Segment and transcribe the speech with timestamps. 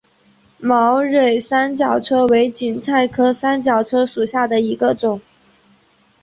[0.57, 5.21] 毛蕊三角车为堇菜科三角车属下的一个种。